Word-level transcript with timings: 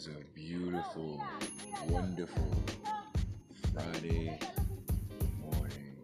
is 0.00 0.06
a 0.06 0.34
beautiful, 0.34 1.22
wonderful 1.88 2.50
Friday 3.74 4.38
morning 5.42 5.94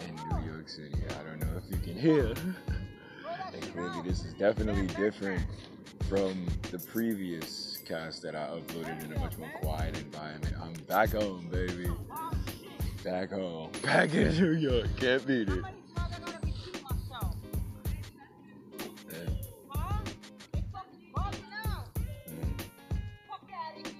in 0.00 0.16
New 0.16 0.52
York 0.52 0.68
City. 0.68 0.96
I 1.08 1.22
don't 1.22 1.38
know 1.38 1.56
if 1.56 1.70
you 1.70 1.76
can 1.76 1.96
hear. 1.96 2.34
and 3.52 3.62
clearly, 3.72 4.02
this 4.02 4.24
is 4.24 4.34
definitely 4.34 4.88
different 4.88 5.46
from 6.08 6.46
the 6.72 6.80
previous 6.80 7.78
cast 7.86 8.22
that 8.22 8.34
I 8.34 8.48
uploaded 8.48 9.04
in 9.04 9.12
a 9.12 9.18
much 9.20 9.38
more 9.38 9.52
quiet 9.60 9.96
environment. 9.96 10.56
I'm 10.60 10.72
back 10.88 11.10
home, 11.10 11.46
baby. 11.48 11.92
Back 13.04 13.30
home. 13.30 13.70
Back 13.84 14.14
in 14.14 14.36
New 14.36 14.52
York. 14.52 14.88
Can't 14.98 15.24
beat 15.26 15.48
it. 15.48 15.64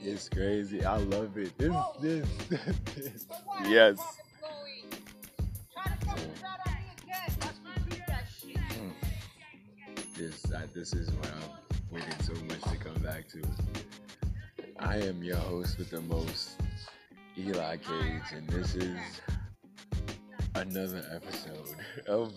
It's 0.03 0.29
crazy. 0.29 0.85
I 0.85 0.97
love 0.97 1.37
it. 1.37 1.57
This, 1.59 1.75
this, 2.01 2.29
this. 2.95 3.27
Yes. 3.67 3.99
This, 10.17 10.53
uh, 10.53 10.67
this 10.75 10.93
is 10.93 11.11
what 11.13 11.31
I'm 11.31 11.95
waiting 11.95 12.21
so 12.23 12.35
much 12.45 12.61
to 12.63 12.77
come 12.77 13.03
back 13.03 13.29
to. 13.29 13.43
I 14.79 14.97
am 14.97 15.23
your 15.23 15.37
host 15.37 15.79
with 15.79 15.91
the 15.91 16.01
most, 16.03 16.61
Eli 17.39 17.77
Cage, 17.79 18.23
and 18.35 18.47
this 18.49 18.75
is 18.75 18.99
another 20.55 21.05
episode 21.15 21.77
of 22.07 22.33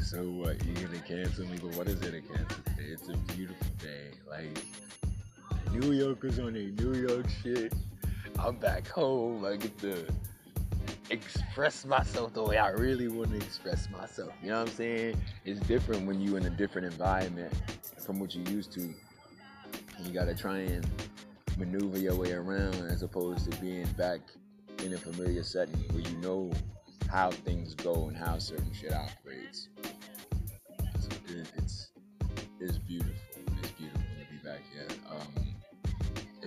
So 0.00 0.18
What? 0.30 0.64
You're 0.64 0.88
gonna 0.88 1.00
cancel 1.00 1.46
me? 1.46 1.58
But 1.60 1.76
what 1.76 1.88
is 1.88 2.00
it 2.02 2.12
to 2.12 2.20
cancel 2.20 2.62
today? 2.64 2.88
It's 2.90 3.08
a 3.08 3.16
beautiful 3.34 3.66
day. 3.78 4.10
Like 4.28 4.58
New 5.72 5.92
Yorkers 5.92 6.38
on 6.40 6.56
a 6.56 6.82
New 6.82 6.94
York 6.94 7.26
shit. 7.42 7.72
I'm 8.38 8.56
back 8.56 8.88
home. 8.88 9.44
I 9.44 9.56
get 9.56 9.78
to 9.78 10.04
express 11.10 11.84
myself 11.84 12.34
the 12.34 12.42
way 12.42 12.58
I 12.58 12.70
really 12.70 13.06
want 13.06 13.30
to 13.30 13.36
express 13.36 13.88
myself. 13.88 14.32
You 14.42 14.50
know 14.50 14.58
what 14.58 14.68
I'm 14.68 14.74
saying? 14.74 15.16
It's 15.44 15.60
different 15.60 16.06
when 16.06 16.20
you 16.20 16.36
in 16.36 16.46
a 16.46 16.50
different 16.50 16.86
environment 16.86 17.52
from 18.04 18.18
what 18.18 18.34
you 18.34 18.42
used 18.52 18.72
to. 18.72 18.80
You 18.80 20.12
gotta 20.12 20.34
try 20.34 20.58
and 20.58 20.86
maneuver 21.56 21.98
your 21.98 22.16
way 22.16 22.32
around 22.32 22.74
as 22.90 23.02
opposed 23.02 23.50
to 23.50 23.56
being 23.58 23.86
back 23.96 24.20
in 24.84 24.94
a 24.94 24.98
familiar 24.98 25.44
setting 25.44 25.78
where 25.92 26.02
you 26.02 26.16
know 26.18 26.50
how 27.08 27.30
things 27.30 27.74
go 27.74 28.08
and 28.08 28.16
how 28.16 28.38
certain 28.38 28.72
shit 28.72 28.92
operates. 28.92 29.68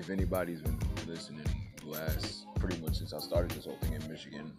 If 0.04 0.10
anybody's 0.10 0.62
been 0.62 0.78
listening 1.08 1.46
last 1.86 2.46
pretty 2.60 2.78
much 2.82 2.98
since 2.98 3.14
I 3.14 3.20
started 3.20 3.52
this 3.52 3.64
whole 3.64 3.78
thing 3.78 3.94
in 3.94 4.06
Michigan 4.12 4.52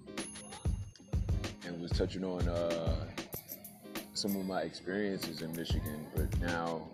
and 1.66 1.82
was 1.82 1.90
touching 1.90 2.24
on 2.24 2.48
uh, 2.48 3.04
some 4.14 4.36
of 4.36 4.46
my 4.46 4.62
experiences 4.62 5.42
in 5.42 5.52
Michigan, 5.52 6.06
but 6.16 6.40
now 6.40 6.88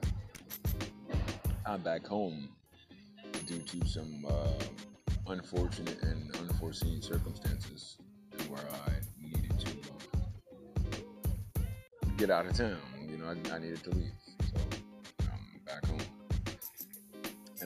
I'm 1.65 1.81
back 1.83 2.05
home 2.05 2.49
due 3.47 3.61
to 3.61 3.87
some 3.87 4.27
uh, 4.29 4.65
unfortunate 5.29 6.03
and 6.03 6.35
unforeseen 6.35 7.01
circumstances 7.01 7.99
where 8.49 8.67
I 8.85 8.95
needed 9.23 9.61
to 9.61 9.73
get 12.17 12.31
out 12.31 12.47
of 12.47 12.57
town. 12.57 12.81
You 13.09 13.17
know, 13.17 13.27
I, 13.27 13.55
I 13.55 13.59
needed 13.61 13.85
to 13.85 13.91
leave. 13.91 14.20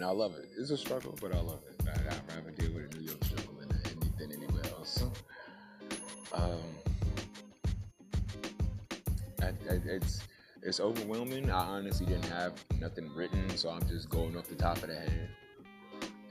And 0.04 0.10
I 0.10 0.14
love 0.14 0.34
it. 0.34 0.50
It's 0.58 0.70
a 0.70 0.76
struggle, 0.76 1.16
but 1.18 1.34
I 1.34 1.40
love 1.40 1.60
it. 1.66 1.88
I, 1.88 1.92
I'd 1.92 2.36
rather 2.36 2.50
deal 2.50 2.70
with 2.74 2.94
a 2.94 2.98
New 2.98 3.06
York 3.06 3.24
struggle 3.24 3.54
than, 3.58 3.70
than 4.18 4.32
anywhere 4.32 4.62
else. 4.76 5.02
Um, 6.34 6.60
I, 9.40 9.46
I, 9.46 9.80
it's 9.86 10.20
it's 10.62 10.78
overwhelming. 10.78 11.50
I 11.50 11.64
honestly 11.64 12.04
didn't 12.04 12.26
have 12.26 12.52
nothing 12.78 13.14
written, 13.14 13.48
so 13.56 13.70
I'm 13.70 13.88
just 13.88 14.10
going 14.10 14.36
off 14.36 14.46
the 14.46 14.56
top 14.56 14.76
of 14.76 14.88
the 14.88 14.94
head 14.94 15.30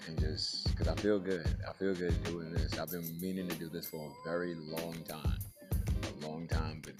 and 0.05 0.19
just 0.19 0.69
because 0.69 0.87
I 0.87 0.93
feel 0.93 1.17
good. 1.17 1.47
I 1.67 1.73
feel 1.73 1.95
good 1.95 2.23
doing 2.25 2.53
this. 2.53 2.77
I've 2.77 2.91
been 2.91 3.19
meaning 3.19 3.47
to 3.47 3.55
do 3.55 3.69
this 3.69 3.87
for 3.87 4.05
a 4.05 4.29
very 4.29 4.53
long 4.53 4.97
time, 5.09 5.39
a 6.21 6.27
long 6.27 6.47
time, 6.47 6.83
but 6.83 6.93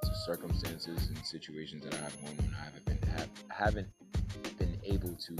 the 0.00 0.14
circumstances 0.26 1.08
and 1.08 1.18
situations 1.26 1.82
that 1.82 1.94
I 1.94 2.04
have 2.04 2.20
going 2.20 2.38
on, 2.38 2.54
I 2.56 2.64
haven't 2.66 2.84
been 2.84 2.98
have, 3.10 3.28
haven't 3.48 3.88
able 4.84 5.14
to 5.14 5.36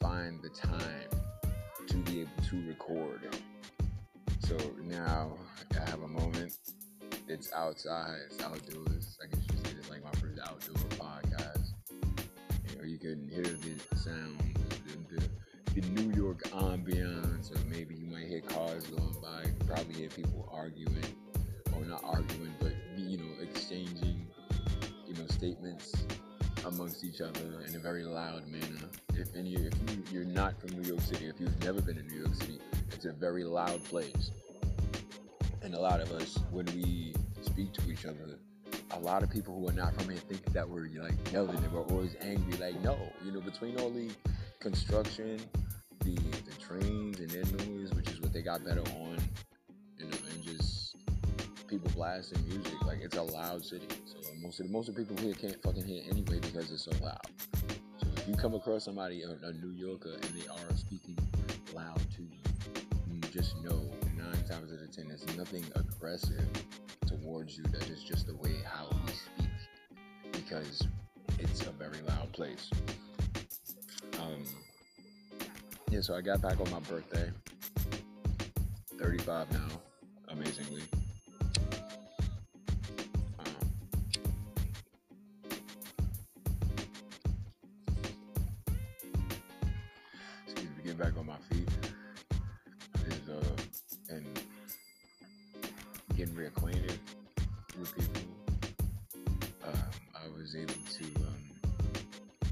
find 0.00 0.42
the 0.42 0.48
time 0.48 1.10
to 1.86 1.96
be 1.98 2.20
able 2.20 2.42
to 2.48 2.66
record. 2.66 3.36
So 4.46 4.56
now 4.84 5.32
I 5.72 5.90
have 5.90 6.02
a 6.02 6.08
moment. 6.08 6.56
It's 7.28 7.52
outside. 7.52 8.18
It's 8.30 8.42
outdoors. 8.42 9.18
I 9.22 9.26
guess 9.34 9.44
you 9.50 9.58
say 9.64 9.76
it's 9.78 9.90
like 9.90 10.04
my 10.04 10.10
first 10.20 10.38
outdoor 10.44 10.76
podcast. 10.98 11.72
You 12.70 12.78
know, 12.78 12.84
you 12.84 12.98
can 12.98 13.28
hear 13.28 13.42
the 13.42 13.96
sound, 13.96 14.40
the, 14.86 15.16
the, 15.16 15.80
the 15.80 15.88
New 15.88 16.14
York 16.14 16.44
ambiance, 16.50 17.50
or 17.50 17.64
maybe 17.68 17.94
you 17.94 18.06
might 18.06 18.26
hear 18.26 18.40
cars 18.40 18.86
going 18.86 19.16
by. 19.20 19.44
Probably 19.66 19.94
hear 19.94 20.08
people 20.08 20.48
arguing, 20.52 21.04
or 21.74 21.84
not 21.84 22.02
arguing, 22.04 22.54
but 22.60 22.72
you 22.96 23.18
know, 23.18 23.42
exchanging, 23.42 24.26
you 25.06 25.14
know, 25.14 25.26
statements 25.28 25.94
amongst 26.66 27.04
each 27.04 27.20
other 27.20 27.62
in 27.66 27.76
a 27.76 27.78
very 27.78 28.02
loud 28.04 28.46
manner. 28.48 28.88
If 29.14 29.34
any, 29.36 29.54
if 29.54 29.72
you, 29.88 30.02
you're 30.10 30.24
not 30.24 30.60
from 30.60 30.70
New 30.70 30.88
York 30.88 31.00
City, 31.00 31.26
if 31.26 31.40
you've 31.40 31.62
never 31.64 31.80
been 31.80 31.96
in 31.96 32.06
New 32.08 32.18
York 32.18 32.34
City, 32.34 32.58
it's 32.92 33.04
a 33.04 33.12
very 33.12 33.44
loud 33.44 33.82
place. 33.84 34.32
And 35.62 35.74
a 35.74 35.80
lot 35.80 36.00
of 36.00 36.10
us, 36.12 36.38
when 36.50 36.66
we 36.66 37.14
speak 37.42 37.72
to 37.74 37.90
each 37.90 38.04
other, 38.04 38.38
a 38.90 38.98
lot 38.98 39.22
of 39.22 39.30
people 39.30 39.58
who 39.58 39.68
are 39.68 39.72
not 39.72 39.94
from 39.94 40.10
here 40.10 40.18
think 40.18 40.44
that 40.52 40.68
we're 40.68 40.88
like 41.00 41.32
yelling 41.32 41.56
and 41.56 41.72
we're 41.72 41.82
always 41.82 42.16
angry. 42.20 42.56
Like, 42.58 42.80
no, 42.82 42.96
you 43.24 43.32
know, 43.32 43.40
between 43.40 43.78
all 43.78 43.90
the 43.90 44.10
construction, 44.60 45.40
the 46.00 46.14
the 46.14 46.54
trains 46.60 47.20
and 47.20 47.30
their 47.30 47.44
noise, 47.66 47.92
which 47.94 48.08
is 48.10 48.20
what 48.20 48.32
they 48.32 48.42
got 48.42 48.64
better 48.64 48.82
on, 49.00 49.16
people 51.68 51.90
blasting 51.94 52.46
music, 52.46 52.80
like 52.84 52.98
it's 53.00 53.16
a 53.16 53.22
loud 53.22 53.64
city. 53.64 53.86
So 54.04 54.30
most 54.40 54.60
of 54.60 54.66
the 54.66 54.72
most 54.72 54.88
of 54.88 54.94
the 54.94 55.04
people 55.04 55.16
here 55.22 55.34
can't 55.34 55.60
fucking 55.62 55.84
hear 55.84 56.02
anyway 56.10 56.38
because 56.40 56.70
it's 56.70 56.84
so 56.84 56.92
loud. 57.02 57.20
So 57.98 58.06
if 58.16 58.28
you 58.28 58.34
come 58.34 58.54
across 58.54 58.84
somebody, 58.84 59.22
a, 59.22 59.30
a 59.46 59.52
New 59.52 59.70
Yorker, 59.70 60.14
and 60.14 60.24
they 60.24 60.46
are 60.48 60.76
speaking 60.76 61.18
loud 61.74 62.00
to 62.16 62.22
you, 62.22 62.38
you 63.12 63.20
just 63.32 63.56
know 63.62 63.90
nine 64.16 64.44
times 64.48 64.72
out 64.72 64.82
of 64.82 64.90
ten, 64.94 65.08
there's 65.08 65.36
nothing 65.36 65.64
aggressive 65.74 66.46
towards 67.06 67.56
you. 67.56 67.64
That 67.64 67.88
is 67.88 68.02
just 68.02 68.26
the 68.26 68.34
way 68.36 68.56
how 68.64 68.88
we 68.90 69.12
speak 69.12 69.50
because 70.32 70.86
it's 71.38 71.62
a 71.62 71.70
very 71.72 72.00
loud 72.08 72.32
place. 72.32 72.70
Um, 74.20 74.44
yeah, 75.90 76.00
so 76.00 76.14
I 76.14 76.20
got 76.20 76.40
back 76.40 76.60
on 76.60 76.70
my 76.70 76.80
birthday. 76.80 77.30
35 78.98 79.52
now, 79.52 79.68
amazingly. 80.28 80.82
Was 100.46 100.54
able 100.54 100.74
to 100.92 101.04
um, 101.26 102.48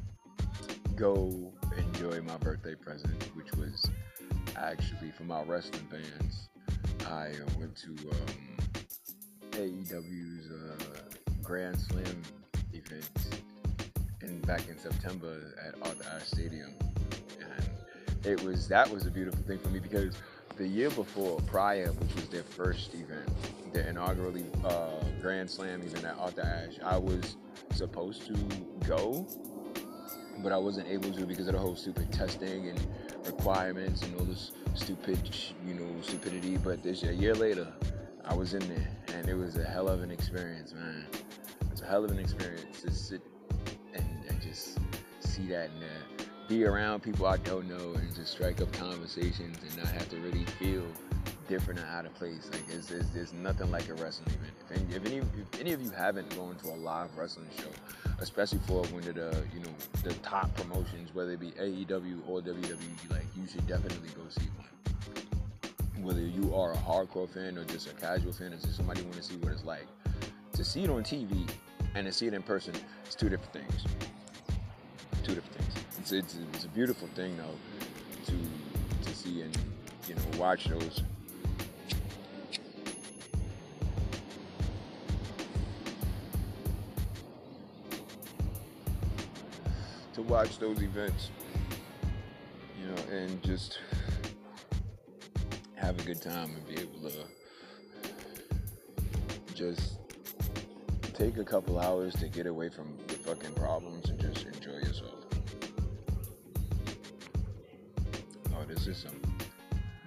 go 0.97 1.53
enjoy 1.79 2.21
my 2.23 2.37
birthday 2.39 2.75
present, 2.75 3.23
which 3.35 3.53
was 3.53 3.89
actually 4.57 5.13
for 5.13 5.23
my 5.23 5.41
wrestling 5.45 5.87
fans. 5.89 6.49
I 7.07 7.29
uh, 7.29 7.47
went 7.57 7.77
to 7.77 7.91
um, 7.91 8.57
AEW's 9.53 10.51
uh, 10.51 10.85
Grand 11.45 11.79
Slam 11.79 12.21
event 12.73 13.43
in 14.23 14.41
back 14.41 14.69
in 14.69 14.77
September 14.77 15.55
at 15.65 15.77
Arthur 15.87 16.17
Ashe 16.17 16.27
Stadium, 16.27 16.75
and 17.39 17.69
it 18.25 18.43
was 18.43 18.67
that 18.67 18.91
was 18.91 19.07
a 19.07 19.11
beautiful 19.11 19.41
thing 19.45 19.59
for 19.61 19.69
me 19.69 19.79
because 19.79 20.17
the 20.57 20.67
year 20.67 20.91
before, 20.91 21.39
prior, 21.47 21.93
which 21.93 22.15
was 22.17 22.27
their 22.27 22.43
first 22.43 22.93
event, 22.95 23.31
their 23.73 23.87
inaugural 23.87 24.35
uh, 24.65 25.05
Grand 25.21 25.49
Slam 25.49 25.81
event 25.83 26.05
at 26.05 26.19
Arthur 26.19 26.43
Ashe, 26.43 26.81
I 26.85 26.97
was 26.97 27.37
supposed 27.75 28.27
to 28.27 28.35
go, 28.87 29.27
but 30.43 30.53
I 30.53 30.57
wasn't 30.57 30.89
able 30.89 31.13
to 31.13 31.27
because 31.27 31.49
of 31.49 31.55
the 31.55 31.59
whole 31.59 31.77
stupid 31.77 32.13
testing 32.13 32.69
and 32.69 32.87
requirements 33.27 34.03
and 34.03 34.19
all 34.19 34.25
this 34.25 34.53
stupid, 34.75 35.19
you 35.67 35.75
know, 35.75 36.01
stupidity. 36.03 36.57
But 36.57 36.83
this 36.83 37.03
a 37.03 37.15
year 37.15 37.35
later, 37.35 37.73
I 38.25 38.35
was 38.35 38.55
in 38.55 38.67
there, 38.69 38.89
and 39.15 39.29
it 39.29 39.35
was 39.35 39.57
a 39.57 39.65
hell 39.65 39.89
of 39.89 40.03
an 40.03 40.11
experience, 40.11 40.73
man. 40.73 41.07
It's 41.71 41.83
a 41.83 41.87
hell 41.87 42.05
of 42.05 42.11
an 42.11 42.19
experience 42.19 42.83
to 42.83 42.91
sit 42.91 43.23
and, 43.95 44.07
and 44.29 44.41
just 44.41 44.79
see 45.21 45.47
that 45.49 45.71
and 45.71 45.83
the 45.83 46.25
be 46.49 46.65
around 46.65 47.03
people 47.03 47.27
I 47.27 47.39
don't 47.39 47.69
know 47.69 47.95
and 47.95 48.15
just 48.15 48.33
strike 48.33 48.61
up 48.61 48.71
conversations 48.73 49.57
and 49.63 49.77
not 49.79 49.87
have 49.89 50.09
to 50.11 50.17
really 50.19 50.45
feel 50.45 50.85
different 51.49 51.81
and 51.81 51.89
out 51.89 52.07
of 52.07 52.15
place. 52.15 52.49
Like 52.53 52.63
it's, 52.69 52.91
it's, 52.91 53.09
there's 53.11 53.33
nothing 53.33 53.71
like 53.71 53.89
a 53.89 53.95
wrestling 53.95 54.35
event. 54.35 54.55
If 54.61 54.77
any, 54.77 54.95
if 54.95 55.07
any, 55.07 55.17
if 55.19 55.61
any 55.61 55.73
of 55.73 55.83
you 55.83 55.91
haven't 55.91 56.35
gone 56.37 56.57
to 56.57 56.69
a 56.71 56.77
live 56.77 57.17
wrestling 57.17 57.49
show, 57.57 58.11
especially 58.19 58.61
for 58.67 58.83
one 58.87 59.07
of 59.07 59.15
the 59.15 59.45
you 59.55 59.61
know 59.61 59.75
the 60.03 60.15
top 60.15 60.55
promotions, 60.55 61.15
whether 61.15 61.33
it 61.33 61.41
be 61.41 61.51
AEW 61.53 62.29
or 62.29 62.41
WWE, 62.41 63.11
like 63.11 63.27
you 63.37 63.47
should 63.47 63.67
definitely 63.67 64.09
go 64.11 64.23
see 64.29 64.49
one. 64.57 66.05
Whether 66.05 66.21
you 66.21 66.55
are 66.55 66.73
a 66.73 66.77
hardcore 66.77 67.29
fan 67.29 67.57
or 67.57 67.65
just 67.65 67.91
a 67.91 67.95
casual 67.95 68.33
fan 68.33 68.53
or 68.53 68.57
just 68.57 68.77
somebody 68.77 69.03
want 69.03 69.15
to 69.15 69.23
see 69.23 69.37
what 69.37 69.53
it's 69.53 69.65
like, 69.65 69.87
to 70.53 70.65
see 70.65 70.85
it 70.85 70.91
on 70.91 71.03
TV 71.03 71.49
and 71.95 72.07
to 72.07 72.13
see 72.13 72.27
it 72.27 72.35
in 72.35 72.43
person, 72.43 72.75
it's 73.05 73.15
two 73.15 73.29
different 73.29 73.53
things. 73.53 73.85
Two 75.23 75.35
different 75.35 75.55
things. 75.55 75.85
It's, 75.99 76.13
it's, 76.13 76.39
it's 76.53 76.65
a 76.65 76.69
beautiful 76.69 77.09
thing 77.15 77.37
though 77.37 78.25
to 78.27 79.09
to 79.09 79.15
see 79.17 79.43
and 79.43 79.57
you 80.09 80.15
know 80.15 80.39
watch 80.39 80.65
those 80.67 81.03
watch 90.35 90.59
those 90.59 90.83
events, 90.83 91.31
you 92.77 92.89
know, 92.89 92.97
and 93.17 93.41
just 93.45 93.79
have 95.77 95.97
a 95.97 96.03
good 96.03 96.21
time 96.21 96.51
and 96.57 96.67
be 96.67 96.75
able 96.83 97.09
to 97.09 97.25
just 99.55 100.01
take 101.13 101.39
a 101.39 101.45
couple 101.45 101.79
hours 101.79 102.17
to 102.17 102.27
get 102.27 102.49
away 102.49 102.69
from 102.69 102.97
the 103.07 103.15
fucking 103.15 103.55
problems 103.55 104.11
and 104.11 104.19
just 104.19 104.45
enjoy 104.45 104.73
yourself. 104.73 105.15
Oh, 108.57 108.65
this 108.67 108.89
is 108.89 108.97
some 108.97 109.21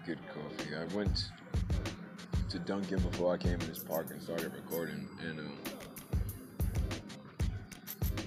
good 0.06 0.20
coffee. 0.28 0.76
I 0.76 0.84
went 0.94 1.30
to 2.50 2.60
Dunkin' 2.60 3.00
before 3.00 3.34
I 3.34 3.38
came 3.38 3.54
in 3.54 3.60
this 3.70 3.80
park 3.82 4.08
and 4.12 4.22
started 4.22 4.52
recording, 4.54 5.08
and 5.26 5.40
uh, 5.40 5.44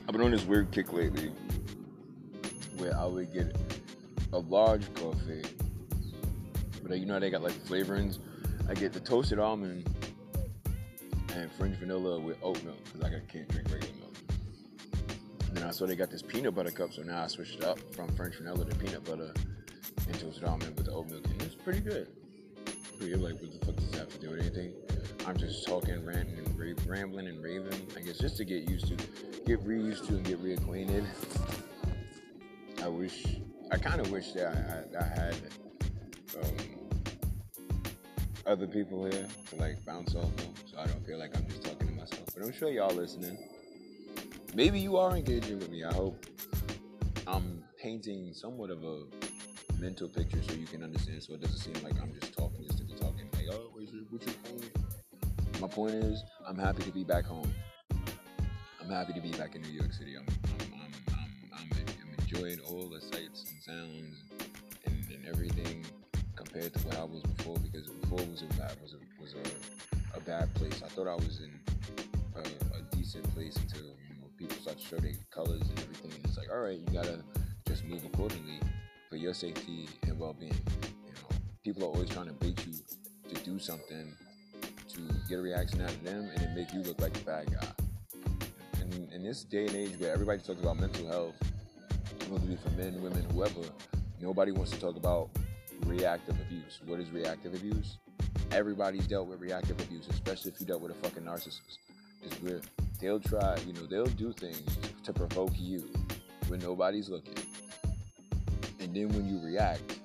I've 0.09 0.13
been 0.13 0.23
on 0.23 0.31
this 0.31 0.47
weird 0.47 0.71
kick 0.71 0.95
lately 0.95 1.31
where 2.81 2.97
I 2.97 3.05
would 3.05 3.33
get 3.33 3.55
a 4.33 4.39
large 4.39 4.93
coffee, 4.95 5.43
but 6.83 6.99
you 6.99 7.07
know 7.07 7.21
they 7.21 7.31
got 7.31 7.43
like 7.43 7.53
flavorings. 7.53 8.19
I 8.69 8.75
get 8.75 8.93
the 8.93 9.01
toasted 9.01 9.39
almond 9.39 9.89
and 11.35 11.53
French 11.53 11.77
vanilla 11.77 12.19
with 12.19 12.39
oat 12.43 12.63
milk 12.65 12.83
because 12.85 13.03
like 13.03 13.13
I 13.13 13.21
can't 13.31 13.49
drink 13.49 13.71
regular 13.71 13.95
milk. 13.99 14.15
And 15.49 15.57
then 15.57 15.65
I 15.65 15.71
saw 15.71 15.87
they 15.87 15.97
got 15.97 16.11
this 16.11 16.23
peanut 16.23 16.55
butter 16.55 16.71
cup, 16.71 16.93
so 16.93 17.03
now 17.03 17.23
I 17.23 17.27
switched 17.27 17.57
it 17.57 17.65
up 17.65 17.79
from 17.95 18.09
French 18.17 18.37
vanilla 18.37 18.65
to 18.65 18.77
peanut 18.77 19.05
butter 19.05 19.33
and 20.07 20.19
toasted 20.19 20.45
almond 20.45 20.77
with 20.77 20.87
the 20.87 20.93
oat 20.93 21.11
milk, 21.11 21.25
and 21.27 21.43
it's 21.43 21.55
pretty 21.55 21.81
good. 21.81 22.09
Pretty 22.99 23.13
good. 23.13 23.23
Like, 23.23 23.41
what 23.41 23.61
the 23.61 23.67
fuck 23.67 23.77
does 23.77 23.91
that 23.91 23.99
have 23.99 24.09
to 24.11 24.19
do 24.19 24.31
with 24.31 24.41
anything? 24.41 24.73
I'm 25.27 25.37
just 25.37 25.67
talking, 25.67 26.05
ranting, 26.05 26.39
and 26.39 26.59
ra- 26.59 26.83
rambling 26.87 27.29
and 27.29 27.43
raving. 27.43 27.87
I 27.97 28.01
guess 28.01 28.19
just 28.19 28.37
to 28.39 28.45
get 28.45 28.69
used 28.69 28.89
to, 28.89 28.97
get 29.47 29.61
re-used 29.63 30.07
to, 30.07 30.17
and 30.17 30.25
get 30.25 30.43
reacquainted. 30.43 31.05
I 32.91 32.93
wish, 32.93 33.25
I 33.71 33.77
kind 33.77 34.01
of 34.01 34.11
wish 34.11 34.33
that 34.33 34.49
I, 34.49 34.99
I, 34.99 35.01
I 35.01 35.07
had 35.07 35.37
um, 36.43 36.57
other 38.45 38.67
people 38.67 39.05
here 39.05 39.29
to 39.51 39.57
like 39.57 39.85
bounce 39.87 40.17
off 40.17 40.25
of, 40.25 40.49
so 40.67 40.77
I 40.77 40.87
don't 40.89 41.07
feel 41.07 41.17
like 41.17 41.37
I'm 41.37 41.47
just 41.47 41.63
talking 41.63 41.87
to 41.87 41.95
myself. 41.95 42.25
But 42.35 42.45
I'm 42.45 42.53
sure 42.53 42.69
y'all 42.69 42.93
listening. 42.93 43.39
Maybe 44.57 44.81
you 44.81 44.97
are 44.97 45.17
engaging 45.17 45.61
with 45.61 45.71
me. 45.71 45.85
I 45.85 45.95
hope 45.95 46.27
I'm 47.29 47.63
painting 47.81 48.33
somewhat 48.35 48.71
of 48.71 48.83
a 48.83 49.05
mental 49.79 50.09
picture 50.09 50.43
so 50.43 50.55
you 50.55 50.67
can 50.67 50.83
understand, 50.83 51.23
so 51.23 51.35
it 51.35 51.43
doesn't 51.43 51.59
seem 51.59 51.85
like 51.85 51.95
I'm 52.03 52.13
just 52.21 52.37
talking 52.37 52.65
just 52.65 52.79
to 52.79 52.85
be 52.85 52.95
talking. 52.95 53.29
Like, 53.35 53.47
oh, 53.53 53.71
what's 53.73 53.93
your, 53.93 54.03
what's 54.11 54.27
your 54.27 54.35
point? 54.35 55.61
My 55.61 55.69
point 55.69 55.95
is, 55.95 56.25
I'm 56.45 56.59
happy 56.59 56.83
to 56.83 56.91
be 56.91 57.05
back 57.05 57.25
home. 57.25 57.55
I'm 58.83 58.91
happy 58.91 59.13
to 59.13 59.21
be 59.21 59.31
back 59.31 59.55
in 59.55 59.63
New 59.63 59.69
York 59.71 59.93
City. 59.93 60.17
I'm, 60.17 60.27
Enjoying 62.33 62.61
all 62.61 62.89
the 62.89 63.01
sights 63.01 63.45
and 63.51 63.61
sounds 63.61 64.23
and, 64.87 65.05
and 65.13 65.27
everything 65.27 65.85
compared 66.37 66.73
to 66.73 66.79
what 66.87 66.97
I 66.97 67.03
was 67.03 67.23
before 67.23 67.57
because 67.59 67.89
before 67.89 68.19
was 68.19 68.43
a 68.43 68.47
bad 68.57 68.77
was 68.81 68.95
a 68.95 69.21
was 69.21 69.35
a, 69.35 70.17
a 70.17 70.21
bad 70.21 70.55
place. 70.55 70.81
I 70.85 70.89
thought 70.91 71.09
I 71.09 71.17
was 71.17 71.41
in 71.41 71.51
a, 72.37 72.79
a 72.79 72.83
decent 72.93 73.25
place 73.35 73.57
until 73.57 73.83
you 73.83 74.21
know 74.21 74.29
people 74.37 74.57
start 74.59 74.79
to 74.79 74.85
show 74.85 74.99
their 74.99 75.15
colors 75.33 75.61
and 75.61 75.79
everything. 75.81 76.13
And 76.13 76.25
it's 76.25 76.39
like, 76.39 76.53
all 76.53 76.61
right, 76.61 76.79
you 76.79 76.87
gotta 76.93 77.25
just 77.67 77.85
move 77.85 78.05
accordingly 78.05 78.61
for 79.09 79.17
your 79.17 79.35
safety 79.35 79.89
and 80.05 80.17
well-being. 80.17 80.55
You 81.07 81.13
know, 81.13 81.37
people 81.65 81.83
are 81.83 81.89
always 81.89 82.11
trying 82.11 82.27
to 82.27 82.35
bait 82.35 82.65
you 82.65 82.75
to 83.35 83.43
do 83.43 83.59
something 83.59 84.15
to 84.63 85.01
get 85.29 85.41
a 85.41 85.43
reaction 85.43 85.81
out 85.81 85.91
of 85.91 86.05
them 86.05 86.31
and 86.37 86.55
make 86.55 86.73
you 86.73 86.83
look 86.83 87.01
like 87.01 87.13
the 87.13 87.25
bad 87.25 87.53
guy. 87.53 87.67
And 88.81 89.13
in 89.13 89.25
this 89.25 89.43
day 89.43 89.67
and 89.67 89.75
age 89.75 89.99
where 89.99 90.13
everybody 90.13 90.41
talks 90.41 90.61
about 90.61 90.79
mental 90.79 91.09
health, 91.09 91.35
whether 92.31 92.45
it 92.45 92.49
be 92.49 92.57
for 92.57 92.71
men, 92.77 93.03
women, 93.03 93.25
whoever, 93.33 93.61
nobody 94.21 94.53
wants 94.53 94.71
to 94.71 94.81
talk 94.81 94.97
about 94.97 95.31
reactive 95.87 96.39
abuse. 96.41 96.81
What 96.87 97.01
is 97.01 97.11
reactive 97.11 97.55
abuse? 97.55 97.99
Everybody's 98.53 99.07
dealt 99.07 99.27
with 99.27 99.41
reactive 99.41 99.81
abuse, 99.81 100.07
especially 100.09 100.53
if 100.53 100.61
you 100.61 100.67
dealt 100.67 100.81
with 100.81 100.93
a 100.93 100.95
fucking 100.95 101.25
narcissist. 101.25 101.79
Is 102.23 102.33
where 102.43 102.61
they'll 103.01 103.21
try, 103.21 103.57
you 103.67 103.73
know, 103.73 103.87
they'll 103.87 104.05
do 104.07 104.33
things 104.33 104.79
to 105.05 105.13
provoke 105.13 105.53
you 105.57 105.91
when 106.49 106.61
nobody's 106.61 107.09
looking. 107.09 107.35
And 108.79 108.95
then 108.95 109.09
when 109.09 109.27
you 109.29 109.45
react, 109.45 109.99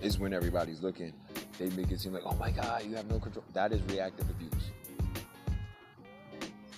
is 0.00 0.18
when 0.18 0.34
everybody's 0.34 0.82
looking. 0.82 1.12
They 1.58 1.70
make 1.70 1.90
it 1.90 2.00
seem 2.00 2.12
like, 2.12 2.24
oh 2.26 2.34
my 2.34 2.50
God, 2.50 2.84
you 2.84 2.96
have 2.96 3.08
no 3.08 3.18
control. 3.18 3.44
That 3.54 3.72
is 3.72 3.80
reactive 3.84 4.28
abuse. 4.28 4.52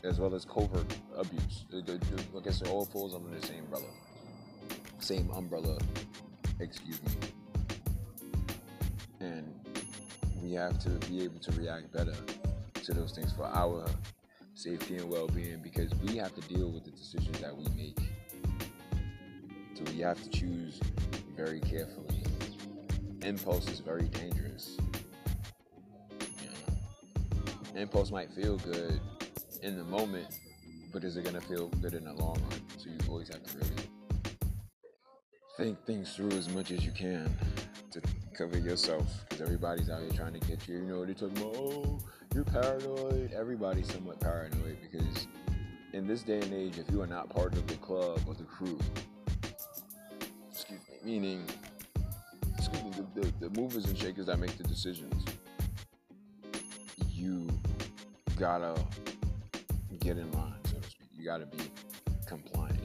As 0.05 0.21
well 0.21 0.35
as 0.35 0.45
covert 0.45 0.95
abuse. 1.17 1.65
I 1.75 2.41
guess 2.45 2.61
it 2.61 2.69
all 2.69 2.85
falls 2.85 3.15
under 3.15 3.29
the 3.37 3.45
same 3.45 3.65
umbrella. 3.65 3.87
Same 5.07 5.31
umbrella, 5.37 5.79
excuse 6.59 7.01
me. 7.05 7.13
And 9.21 9.55
we 10.43 10.53
have 10.55 10.81
to 10.81 10.89
be 11.09 11.23
able 11.23 11.39
to 11.39 11.53
react 11.53 11.93
better 11.93 12.17
to 12.83 12.93
those 12.93 13.13
things 13.13 13.33
for 13.33 13.45
our 13.45 13.87
safety 14.55 14.97
and 14.97 15.09
well-being 15.09 15.61
because 15.63 15.93
we 16.03 16.17
have 16.17 16.35
to 16.35 16.41
deal 16.53 16.73
with 16.73 16.83
the 16.85 16.91
decisions 16.91 17.39
that 17.39 17.57
we 17.57 17.69
make. 17.77 18.01
So 19.75 19.85
we 19.93 20.01
have 20.01 20.21
to 20.25 20.29
choose 20.29 20.81
very 21.37 21.61
carefully. 21.61 22.25
Impulse 23.23 23.69
is 23.69 23.79
very 23.79 24.09
dangerous. 24.09 24.77
Know, 26.41 27.81
impulse 27.81 28.11
might 28.11 28.33
feel 28.33 28.57
good 28.57 29.01
in 29.63 29.79
the 29.79 29.85
moment, 29.85 30.37
but 30.93 31.05
is 31.05 31.17
it 31.17 31.25
gonna 31.25 31.41
feel 31.41 31.69
good 31.81 31.95
in 31.95 32.07
the 32.07 32.13
long 32.15 32.43
run? 32.51 32.61
So 32.79 32.89
you 32.89 32.99
always 33.09 33.29
have 33.29 33.45
to 33.45 33.57
really 33.59 33.87
think 35.57 35.83
things 35.87 36.15
through 36.15 36.33
as 36.33 36.51
much 36.51 36.71
as 36.71 36.85
you 36.85 36.93
can 36.93 37.35
to 37.91 38.01
cover 38.35 38.59
yourself 38.59 39.25
because 39.27 39.41
everybody's 39.41 39.89
out 39.89 40.03
here 40.03 40.11
trying 40.11 40.35
to 40.35 40.47
get 40.47 40.69
you. 40.69 40.77
You 40.77 40.83
know, 40.83 41.05
they're 41.05 41.15
talking 41.15 41.39
about, 41.39 41.55
oh, 41.57 41.99
you're 42.35 42.45
paranoid. 42.45 43.33
Everybody's 43.33 43.91
somewhat 43.91 44.21
paranoid 44.21 44.77
because 44.83 45.27
in 45.95 46.07
this 46.07 46.23
day 46.23 46.41
and 46.41 46.53
age, 46.53 46.79
if 46.79 46.91
you 46.91 47.01
are 47.01 47.07
not 47.07 47.31
part 47.31 47.55
of 47.55 47.67
the 47.67 47.75
club 47.77 48.21
or 48.27 48.35
the 48.35 48.45
crew, 48.45 48.79
excuse 50.51 50.81
me, 50.91 51.13
meaning, 51.13 51.43
excuse 52.59 52.83
me, 52.85 52.91
the, 52.91 53.21
the, 53.21 53.49
the 53.49 53.61
movers 53.61 53.87
and 53.87 53.97
shakers 53.97 54.27
that 54.27 54.39
make 54.39 54.57
the 54.59 54.65
decisions, 54.65 55.25
you 57.11 57.49
gotta 58.39 58.75
get 60.01 60.19
in 60.19 60.31
line, 60.33 60.53
so 60.67 60.77
to 60.77 60.91
speak. 60.91 61.09
You 61.17 61.25
gotta 61.25 61.47
be 61.47 61.71
compliant. 62.27 62.76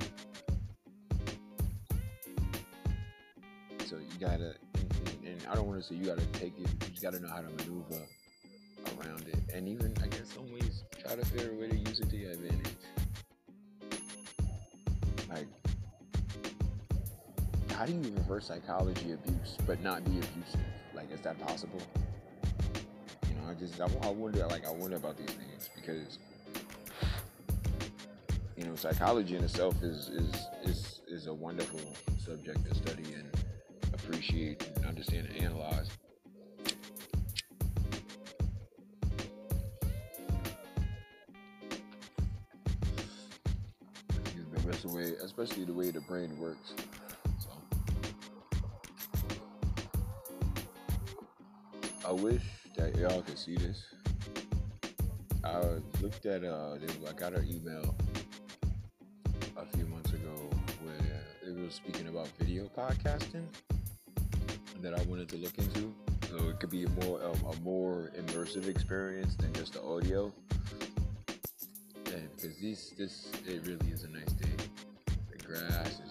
Gotta, 4.21 4.53
and, 4.75 5.25
and, 5.25 5.47
I 5.49 5.55
don't 5.55 5.65
want 5.65 5.81
to 5.81 5.87
say 5.87 5.95
you 5.95 6.05
gotta 6.05 6.25
take 6.27 6.53
it. 6.59 6.69
You 6.69 6.89
just 6.91 7.01
gotta 7.01 7.19
know 7.19 7.27
how 7.27 7.41
to 7.41 7.49
maneuver 7.49 8.05
around 8.99 9.27
it, 9.27 9.39
and 9.51 9.67
even 9.67 9.95
I 10.01 10.07
guess 10.07 10.31
some 10.35 10.51
ways 10.53 10.83
try 11.03 11.15
to 11.15 11.25
figure 11.25 11.51
a 11.51 11.55
way 11.55 11.69
to 11.69 11.75
use 11.75 11.99
it 11.99 12.09
to 12.11 12.15
your 12.15 12.31
advantage. 12.31 12.75
Like, 15.27 15.47
how 17.73 17.87
do 17.87 17.93
you 17.93 18.13
reverse 18.15 18.45
psychology 18.45 19.13
abuse 19.13 19.57
but 19.65 19.81
not 19.81 20.05
be 20.05 20.11
abusive? 20.11 20.61
Like, 20.93 21.11
is 21.11 21.21
that 21.21 21.39
possible? 21.39 21.81
You 23.27 23.35
know, 23.35 23.49
I 23.49 23.55
just 23.55 23.81
I, 23.81 23.87
I 24.03 24.09
wonder 24.09 24.45
like 24.47 24.67
I 24.67 24.71
wonder 24.71 24.97
about 24.97 25.17
these 25.17 25.35
things 25.35 25.69
because 25.75 26.19
you 28.55 28.65
know 28.65 28.75
psychology 28.75 29.35
in 29.35 29.43
itself 29.43 29.81
is 29.81 30.09
is 30.09 30.47
is 30.63 31.01
is 31.07 31.25
a 31.25 31.33
wonderful 31.33 31.79
subject 32.23 32.63
to 32.69 32.75
study 32.75 33.13
and 33.15 33.27
appreciate 34.03 34.67
and 34.75 34.85
understand 34.85 35.27
and 35.27 35.43
analyze. 35.43 35.89
The 44.53 44.67
rest 44.67 44.85
of 44.85 44.91
the 44.91 44.97
way, 44.97 45.13
especially 45.23 45.65
the 45.65 45.73
way 45.73 45.91
the 45.91 46.01
brain 46.01 46.37
works. 46.39 46.73
So, 47.39 47.49
I 52.07 52.11
wish 52.11 52.43
that 52.77 52.95
y'all 52.97 53.21
could 53.21 53.37
see 53.37 53.55
this. 53.55 53.83
I 55.43 55.61
looked 56.01 56.25
at 56.25 56.43
uh, 56.43 56.75
I 57.07 57.13
got 57.13 57.33
an 57.33 57.47
email 57.47 57.95
a 59.57 59.65
few 59.75 59.85
months 59.87 60.11
ago 60.13 60.49
where 60.83 61.23
it 61.45 61.57
was 61.59 61.73
speaking 61.73 62.07
about 62.07 62.27
video 62.39 62.69
podcasting 62.77 63.45
that 64.81 64.93
I 64.99 65.03
wanted 65.03 65.29
to 65.29 65.37
look 65.37 65.57
into. 65.57 65.93
So 66.29 66.49
it 66.49 66.59
could 66.59 66.69
be 66.69 66.85
a 66.85 66.89
more 67.05 67.23
um, 67.23 67.39
a 67.45 67.55
more 67.61 68.11
immersive 68.17 68.67
experience 68.67 69.35
than 69.35 69.53
just 69.53 69.73
the 69.73 69.81
audio. 69.83 70.31
And 72.05 72.29
because 72.35 72.57
this 72.59 72.91
this 72.97 73.31
it 73.47 73.65
really 73.65 73.91
is 73.91 74.03
a 74.03 74.09
nice 74.09 74.31
day. 74.33 74.55
The 75.31 75.43
grass 75.43 75.99
is 75.99 76.10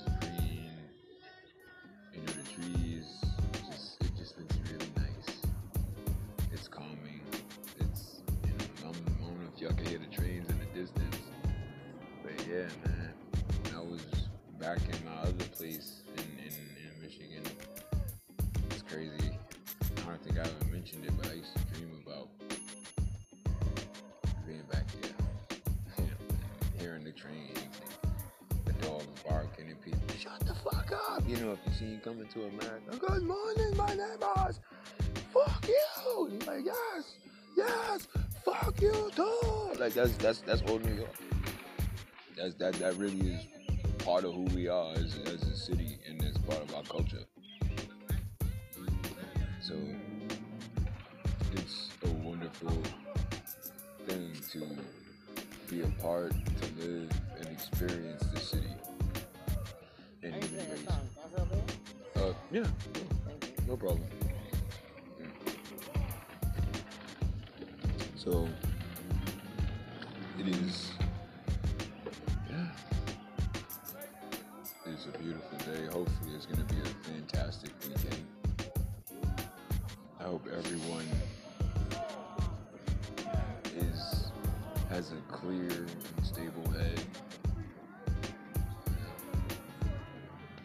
shut 30.31 30.47
the 30.47 30.55
fuck 30.55 30.93
up. 30.93 31.23
You 31.27 31.37
know, 31.37 31.53
if 31.53 31.59
you 31.67 31.73
see 31.79 31.85
you 31.93 31.99
coming 31.99 32.27
to 32.27 32.45
America, 32.45 32.97
good 32.99 33.23
morning, 33.23 33.77
my 33.77 33.89
neighbors. 33.89 34.61
Fuck 35.33 35.67
you. 35.69 36.29
You're 36.31 36.55
like, 36.55 36.65
yes, 36.65 37.17
yes, 37.57 38.09
fuck 38.45 38.81
you 38.81 39.11
too. 39.15 39.79
Like 39.79 39.95
that's 39.95 40.17
that's 40.17 40.41
that's 40.41 40.63
old 40.69 40.85
New 40.85 40.95
York. 40.95 41.15
That's 42.37 42.55
that 42.55 42.75
that 42.75 42.97
really 42.97 43.33
is 43.33 43.47
part 43.99 44.25
of 44.25 44.35
who 44.35 44.45
we 44.55 44.69
are 44.69 44.93
as, 44.95 45.17
as 45.27 45.43
a 45.43 45.57
city 45.57 45.99
and 46.09 46.23
as 46.25 46.37
part 46.39 46.63
of 46.63 46.75
our 46.75 46.83
culture. 46.83 47.25
So 49.61 49.75
it's 51.53 51.91
a 52.05 52.09
wonderful 52.27 52.83
thing 54.07 54.33
to 54.53 54.67
be 55.69 55.83
a 55.83 56.03
part, 56.03 56.33
to 56.33 56.87
live 56.87 57.11
and 57.39 57.47
experience 57.49 58.25
the 58.33 58.41
city. 58.41 58.75
Yeah, 62.51 62.67
no 63.69 63.77
problem. 63.77 64.05
So 68.17 68.49
it 70.39 70.49
is. 70.49 70.91
Yeah. 72.51 72.67
It's 74.87 75.07
a 75.07 75.19
beautiful 75.19 75.59
day. 75.59 75.87
Hopefully, 75.87 76.33
it's 76.35 76.47
going 76.47 76.67
to 76.67 76.75
be 76.75 76.81
a 76.81 76.85
fantastic 77.09 77.71
weekend. 77.83 78.27
I 80.19 80.25
hope 80.25 80.47
everyone 80.53 81.07
is 83.77 84.31
has 84.91 85.13
a 85.13 85.33
clear 85.33 85.87
and 86.17 86.27
stable 86.27 86.69
head, 86.73 87.01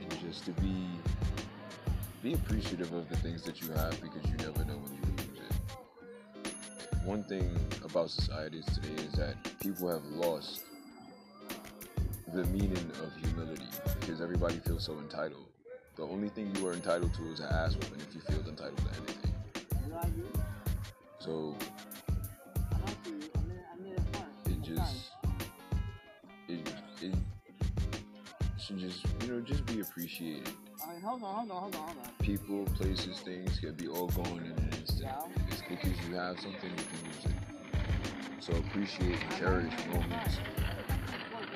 and 0.01 0.19
just 0.19 0.45
to 0.45 0.51
be 0.53 0.87
be 2.25 2.33
appreciative 2.33 2.91
of 2.91 3.07
the 3.07 3.15
things 3.17 3.43
that 3.43 3.61
you 3.61 3.71
have 3.73 4.01
because 4.01 4.27
you 4.27 4.35
never 4.37 4.65
know 4.65 4.77
when 4.77 4.91
you 4.95 5.01
lose 5.15 5.39
it. 5.47 7.05
One 7.05 7.23
thing 7.23 7.55
about 7.83 8.09
societies 8.09 8.65
today 8.65 8.99
is 9.03 9.11
that 9.11 9.35
people 9.59 9.87
have 9.87 10.03
lost 10.05 10.63
the 12.33 12.43
meaning 12.45 12.91
of 13.03 13.15
humility 13.23 13.67
because 13.99 14.21
everybody 14.21 14.55
feels 14.55 14.83
so 14.83 14.93
entitled. 14.93 15.45
The 15.97 16.01
only 16.01 16.29
thing 16.29 16.51
you 16.55 16.67
are 16.67 16.73
entitled 16.73 17.13
to 17.13 17.31
is 17.31 17.41
an 17.41 17.45
ass 17.45 17.75
whooping 17.75 18.01
if 18.01 18.15
you 18.15 18.21
feel 18.21 18.49
entitled 18.49 18.79
to 18.79 18.89
anything. 19.03 19.33
So 21.19 21.55
it 24.47 24.61
just 24.63 25.11
it 26.47 26.73
it 27.03 27.13
should 28.59 28.79
just 28.79 29.05
you 29.21 29.27
know 29.27 29.41
just 29.41 29.63
be 29.67 29.81
appreciated. 29.81 30.49
Right, 30.87 31.01
hold 31.01 31.23
on, 31.23 31.35
hold 31.35 31.51
on, 31.51 31.57
hold 31.61 31.75
on, 31.75 31.81
hold 31.81 31.97
on. 31.97 32.11
People, 32.19 32.65
places, 32.75 33.19
things 33.21 33.59
can 33.59 33.73
be 33.73 33.87
all 33.87 34.07
gone 34.07 34.37
in 34.45 34.51
an 34.51 34.69
instant. 34.79 35.01
Yeah. 35.01 35.47
It's 35.47 35.61
because 35.67 35.97
you 36.07 36.15
have 36.15 36.39
something 36.39 36.69
you 36.69 36.75
can 36.75 37.05
use 37.05 37.25
it. 37.25 37.31
So 38.39 38.53
appreciate 38.53 39.19
and 39.19 39.37
cherish 39.37 39.73
moments, 39.87 40.37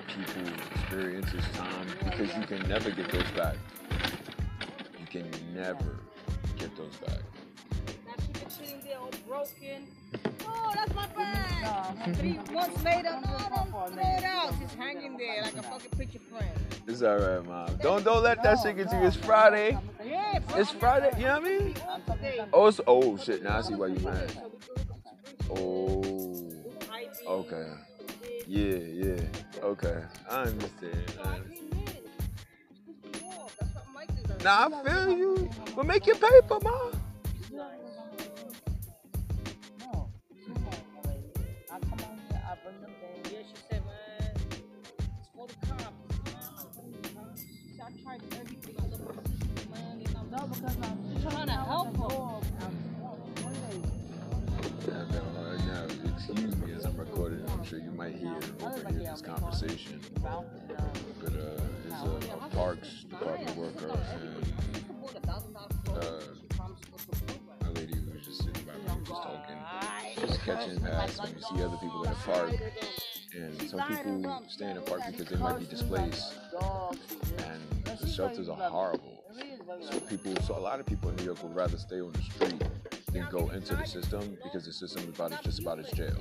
people, 0.08 0.52
experiences, 0.74 1.44
time, 1.54 1.88
because 2.04 2.36
you 2.36 2.44
can 2.48 2.68
never 2.68 2.90
get 2.90 3.12
those 3.12 3.30
back. 3.36 3.56
You 5.00 5.06
can 5.08 5.30
never 5.54 6.00
get 6.58 6.76
those 6.76 6.96
back. 7.06 7.20
Now 8.08 8.14
she 8.26 8.32
been 8.32 8.50
sitting 8.50 8.82
there 8.84 8.98
all 8.98 9.12
broken. 9.28 9.88
Oh, 10.50 10.72
that's 10.76 10.94
my 10.96 11.08
bag. 11.08 12.16
Three 12.16 12.40
months 12.54 12.84
later, 12.84 13.20
no, 13.24 13.38
I'm 13.38 13.72
don't 13.72 13.94
throw 13.94 14.04
it 14.18 14.24
out. 14.24 14.54
She's 14.60 14.74
hanging 14.74 15.18
there 15.18 15.42
like 15.44 15.58
a 15.58 15.64
fucking 15.64 15.92
picture 15.98 16.20
frame. 16.30 16.50
It's 16.88 17.04
alright, 17.04 17.46
mom. 17.46 17.76
Don't 17.82 18.04
don't 18.04 18.24
let 18.24 18.42
that 18.44 18.56
No, 18.58 18.64
sink 18.64 18.80
into 18.80 18.96
no, 18.96 19.02
you. 19.02 19.08
It's 19.08 19.16
Friday. 19.18 19.74
I'm- 19.74 19.90
I'm- 20.00 20.08
Yeah. 20.10 20.40
It's 20.56 20.72
Friday. 20.72 21.12
You 21.18 21.26
know 21.26 21.40
what 21.40 21.46
I 21.46 21.50
mean? 21.50 21.76
I'm 21.90 22.02
talking 22.02 22.32
something. 22.38 22.50
Oh, 22.54 22.68
it's, 22.68 22.82
oh 22.88 23.18
shit. 23.18 23.44
Now 23.44 23.58
I 23.60 23.62
see 23.62 23.76
why 23.76 23.88
you 23.88 24.00
mad. 24.00 24.32
So 24.32 24.52
we 24.52 24.60
can 24.60 24.88
look 24.88 25.00
at 25.06 25.38
the 25.38 25.44
spring 25.44 27.26
Oh. 27.28 27.40
Okay. 27.40 27.68
Yeah, 28.48 28.78
yeah. 28.78 29.64
Okay. 29.64 30.04
I 30.30 30.42
understand. 30.44 31.12
So 31.16 31.22
I 31.22 31.28
I 31.28 31.34
understand. 31.36 31.72
came 31.72 31.80
in. 31.80 31.88
She 32.86 32.94
pissed 33.12 33.24
me 33.24 33.30
off. 33.38 33.56
That's 33.60 33.76
what 33.76 33.86
Mike 33.94 34.24
does. 34.28 34.44
Nah, 34.44 34.70
I 34.80 34.90
feel 34.90 35.18
you. 35.18 35.50
But 35.76 35.86
make 35.86 36.08
your 36.08 36.16
paper, 36.16 36.58
mom. 36.64 36.99
Come 42.50 42.68
on 42.68 42.72
here, 42.72 42.72
I 42.72 42.72
bring 42.72 42.82
them. 42.82 42.92
Yeah, 43.26 43.40
she 43.48 43.56
said, 43.70 43.86
man, 43.86 44.34
it's 45.20 45.30
for 45.36 45.48
the 45.48 45.54
cops. 45.68 45.84
She 47.38 47.74
said, 47.76 47.86
I 47.86 48.04
tried 48.04 48.22
everything. 48.40 48.76
I 48.80 48.88
looked 48.88 49.18
at 49.18 49.24
the 49.24 49.30
system, 49.30 49.72
man, 49.72 50.02
and 50.06 50.18
I'm 50.18 50.32
No, 50.32 50.48
because 50.48 50.78
I'm 50.82 51.22
trying 51.30 51.48
to 51.48 51.54
help 51.54 51.98
her. 51.98 52.40
Yeah, 54.88 55.06
no, 55.12 55.22
now, 55.68 55.88
excuse 56.16 56.56
me 56.58 56.74
as 56.74 56.86
I'm 56.86 56.98
recording. 56.98 57.44
I'm 57.50 57.64
sure 57.64 57.80
you 57.80 57.92
might 57.92 58.16
hear 58.16 58.36
overhear 58.62 59.12
this 59.12 59.22
conversation. 59.22 60.02
But 60.22 60.30
uh, 60.30 60.42
there's 61.22 62.30
a, 62.30 62.34
a 62.34 62.50
parks 62.50 63.04
department 63.04 63.56
worker 63.58 64.00
and 64.14 64.69
catching 70.56 70.80
past 70.80 71.22
when 71.22 71.34
you 71.36 71.42
see 71.42 71.64
other 71.64 71.78
people 71.78 72.04
in 72.04 72.10
the 72.10 72.16
park. 72.18 72.54
And 73.36 73.70
some 73.70 73.82
people 73.88 74.44
stay 74.48 74.70
in 74.70 74.76
the 74.76 74.82
park 74.82 75.02
because 75.08 75.28
they 75.28 75.38
might 75.38 75.60
be 75.60 75.66
displaced, 75.66 76.34
and 77.38 77.62
the 78.00 78.08
shelters 78.08 78.50
are 78.50 78.56
horrible. 78.56 79.24
So 79.82 80.00
people, 80.00 80.36
so 80.44 80.58
a 80.58 80.60
lot 80.60 80.80
of 80.80 80.86
people 80.86 81.10
in 81.10 81.16
New 81.18 81.24
York 81.26 81.42
would 81.44 81.56
rather 81.56 81.78
stay 81.78 82.02
on 82.02 82.12
the 82.12 82.22
street 82.22 82.64
than 83.14 83.28
go 83.30 83.50
into 83.50 83.76
the 83.76 83.86
system 83.86 84.38
because 84.44 84.66
the 84.66 84.74
system 84.74 85.04
is 85.04 85.10
about 85.10 85.44
just 85.44 85.60
about 85.60 85.80
as 85.80 85.92
jail. 85.92 86.18